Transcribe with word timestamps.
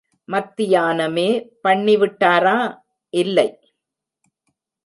மத்தியானமே 0.29 1.27
பண்ணிவிட்டாரா? 1.63 2.57
இல்லை! 3.13 3.49